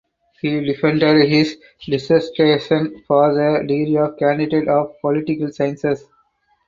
[0.41, 6.05] He defended his dissertation for the degree of Candidate of Political Sciences.